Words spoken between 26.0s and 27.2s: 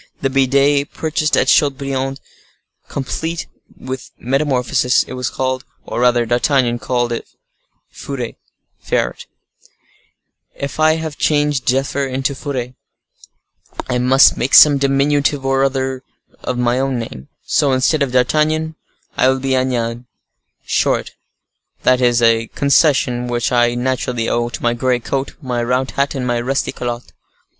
and my rusty calotte."